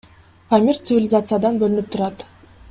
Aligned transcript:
Памир 0.53 0.79
цивилизациядан 0.89 1.61
бөлүнүп 1.65 1.93
турат. 1.97 2.27